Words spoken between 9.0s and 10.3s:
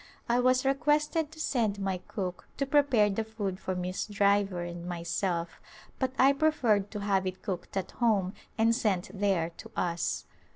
there to us.